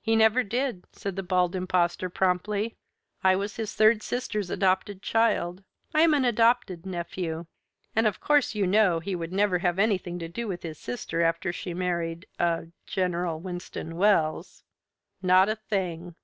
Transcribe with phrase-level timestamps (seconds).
[0.00, 2.76] "He never did," said the Bald Impostor promptly.
[3.24, 7.46] "I was his third sister's adopted child I am an adopted nephew.
[7.92, 11.20] And of course you know he would never have anything to do with his sister
[11.22, 14.62] after she married ah General Winston Wells.
[15.20, 16.14] Not a thing!